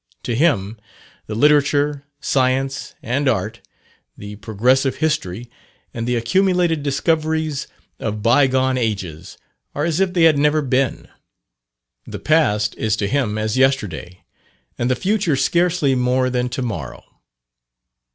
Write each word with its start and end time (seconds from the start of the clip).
To 0.23 0.33
him 0.33 0.79
the 1.27 1.35
literature, 1.35 2.05
science, 2.19 2.95
and 3.03 3.29
art 3.29 3.61
the 4.17 4.35
progressive 4.37 4.95
history, 4.95 5.47
and 5.93 6.07
the 6.07 6.15
accumulated 6.15 6.81
discoveries 6.81 7.67
of 7.99 8.23
bygone 8.23 8.79
ages, 8.79 9.37
are 9.75 9.85
as 9.85 9.99
if 9.99 10.13
they 10.13 10.23
had 10.23 10.39
never 10.39 10.63
been. 10.63 11.07
The 12.07 12.17
past 12.17 12.73
is 12.79 12.95
to 12.95 13.07
him 13.07 13.37
as 13.37 13.59
yesterday, 13.59 14.25
and 14.75 14.89
the 14.89 14.95
future 14.95 15.35
scarcely 15.35 15.93
more 15.93 16.31
than 16.31 16.49
to 16.49 16.63
morrow. 16.63 17.03